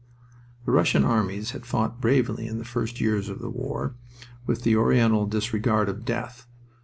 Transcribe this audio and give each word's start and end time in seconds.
The 0.65 0.71
Russian 0.71 1.05
armies 1.05 1.51
had 1.51 1.63
fought 1.63 2.01
bravely 2.01 2.47
in 2.47 2.57
the 2.57 2.65
first 2.65 2.99
years 2.99 3.29
of 3.29 3.37
the 3.37 3.51
war, 3.51 3.93
with 4.47 4.65
an 4.65 4.73
Oriental 4.75 5.27
disregard 5.27 5.89
of 5.89 6.05
death. 6.05 6.47